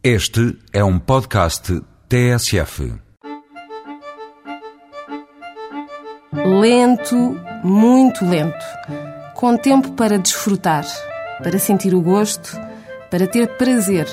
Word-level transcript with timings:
Este 0.00 0.56
é 0.72 0.84
um 0.84 0.96
podcast 0.96 1.82
TSF. 2.08 2.94
Lento, 6.32 7.36
muito 7.64 8.24
lento. 8.24 8.64
Com 9.34 9.56
tempo 9.56 9.90
para 9.94 10.16
desfrutar, 10.16 10.84
para 11.42 11.58
sentir 11.58 11.96
o 11.96 12.00
gosto, 12.00 12.56
para 13.10 13.26
ter 13.26 13.48
prazer. 13.56 14.06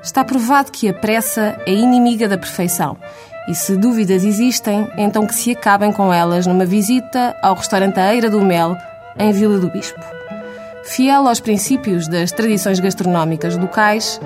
Está 0.00 0.24
provado 0.24 0.70
que 0.70 0.88
a 0.88 0.94
pressa 0.94 1.60
é 1.66 1.72
inimiga 1.72 2.28
da 2.28 2.38
perfeição. 2.38 2.96
E 3.48 3.54
se 3.54 3.76
dúvidas 3.76 4.24
existem, 4.24 4.88
então 4.96 5.26
que 5.26 5.34
se 5.34 5.50
acabem 5.50 5.90
com 5.92 6.14
elas 6.14 6.46
numa 6.46 6.64
visita 6.64 7.36
ao 7.42 7.56
restaurante 7.56 7.98
A 7.98 8.14
Eira 8.14 8.30
do 8.30 8.40
Mel, 8.40 8.76
em 9.18 9.32
Vila 9.32 9.58
do 9.58 9.68
Bispo. 9.72 10.00
Fiel 10.84 11.26
aos 11.26 11.40
princípios 11.40 12.06
das 12.06 12.30
tradições 12.30 12.78
gastronómicas 12.78 13.56
locais, 13.56 14.20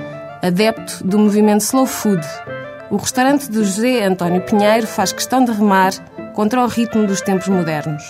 adepto 0.44 1.02
do 1.02 1.18
movimento 1.18 1.62
Slow 1.62 1.86
Food, 1.86 2.22
o 2.90 2.96
restaurante 2.96 3.50
do 3.50 3.64
José 3.64 4.04
António 4.04 4.42
Pinheiro 4.42 4.86
faz 4.86 5.10
questão 5.10 5.42
de 5.42 5.50
remar 5.50 5.92
contra 6.34 6.62
o 6.62 6.66
ritmo 6.66 7.06
dos 7.06 7.22
tempos 7.22 7.48
modernos. 7.48 8.02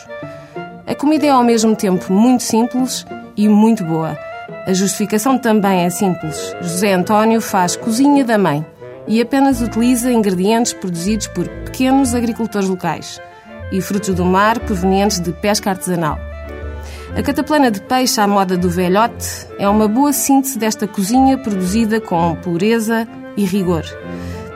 A 0.84 0.96
comida 0.96 1.26
é 1.26 1.30
ao 1.30 1.44
mesmo 1.44 1.76
tempo 1.76 2.12
muito 2.12 2.42
simples 2.42 3.06
e 3.36 3.48
muito 3.48 3.84
boa. 3.84 4.18
A 4.66 4.72
justificação 4.72 5.38
também 5.38 5.84
é 5.84 5.90
simples. 5.90 6.56
José 6.60 6.94
António 6.94 7.40
faz 7.40 7.76
cozinha 7.76 8.24
da 8.24 8.36
mãe 8.36 8.66
e 9.06 9.20
apenas 9.20 9.60
utiliza 9.60 10.10
ingredientes 10.10 10.72
produzidos 10.72 11.28
por 11.28 11.46
pequenos 11.46 12.16
agricultores 12.16 12.68
locais 12.68 13.20
e 13.70 13.80
frutos 13.80 14.12
do 14.12 14.24
mar 14.24 14.58
provenientes 14.58 15.20
de 15.20 15.32
pesca 15.34 15.70
artesanal. 15.70 16.18
A 17.16 17.22
cataplana 17.22 17.70
de 17.70 17.80
peixe 17.80 18.20
à 18.20 18.26
moda 18.26 18.56
do 18.56 18.68
velhote 18.68 19.46
é 19.56 19.68
uma 19.68 19.86
boa 19.86 20.12
síntese 20.12 20.58
desta 20.58 20.88
cozinha 20.88 21.38
produzida 21.38 22.00
com 22.00 22.34
pureza 22.34 23.06
e 23.36 23.44
rigor. 23.44 23.84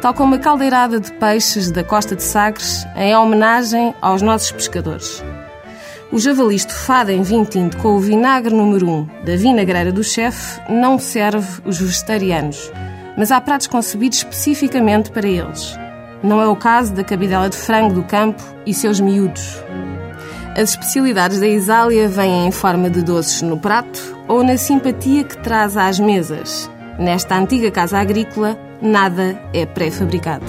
Tal 0.02 0.12
como 0.12 0.34
a 0.34 0.38
caldeirada 0.38 0.98
de 0.98 1.12
peixes 1.12 1.70
da 1.70 1.84
Costa 1.84 2.16
de 2.16 2.22
Sagres, 2.22 2.84
em 2.96 3.14
homenagem 3.14 3.94
aos 4.02 4.22
nossos 4.22 4.50
pescadores. 4.50 5.22
O 6.10 6.18
javali 6.18 6.56
estufado 6.56 7.12
em 7.12 7.22
vinho 7.22 7.44
tinto 7.44 7.76
com 7.76 7.94
o 7.94 8.00
vinagre 8.00 8.52
número 8.52 8.88
1 8.88 8.90
um 8.90 9.08
da 9.24 9.36
vinagreira 9.36 9.92
do 9.92 10.02
chefe 10.02 10.60
não 10.68 10.98
serve 10.98 11.62
os 11.64 11.78
vegetarianos, 11.78 12.72
mas 13.16 13.30
há 13.30 13.40
pratos 13.40 13.68
concebidos 13.68 14.18
especificamente 14.18 15.12
para 15.12 15.28
eles. 15.28 15.78
Não 16.24 16.40
é 16.40 16.48
o 16.48 16.56
caso 16.56 16.92
da 16.92 17.04
cabidela 17.04 17.48
de 17.48 17.56
frango 17.56 17.94
do 17.94 18.02
campo 18.02 18.42
e 18.66 18.74
seus 18.74 18.98
miúdos. 18.98 19.62
As 20.58 20.70
especialidades 20.70 21.38
da 21.38 21.46
Isália 21.46 22.08
vêm 22.08 22.48
em 22.48 22.50
forma 22.50 22.90
de 22.90 23.00
doces 23.00 23.42
no 23.42 23.56
prato 23.56 24.00
ou 24.26 24.42
na 24.42 24.56
simpatia 24.56 25.22
que 25.22 25.38
traz 25.38 25.76
às 25.76 26.00
mesas. 26.00 26.68
Nesta 26.98 27.38
antiga 27.38 27.70
casa 27.70 27.96
agrícola, 27.96 28.58
nada 28.82 29.40
é 29.54 29.64
pré-fabricado. 29.64 30.44